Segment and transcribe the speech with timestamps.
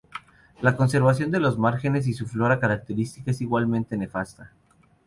[0.61, 4.51] La conservación de los márgenes y su flora característica es igualmente nefasta.